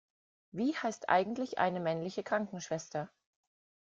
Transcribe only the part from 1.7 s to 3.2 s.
männliche Krankenschwester?